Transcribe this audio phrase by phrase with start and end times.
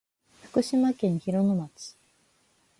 [0.45, 1.95] 福島県広野町